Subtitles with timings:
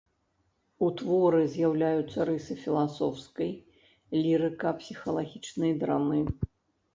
[0.85, 3.51] У творы з'яўляюцца рысы філасофскай,
[4.23, 6.19] лірыка-псіхалагічнай драмы.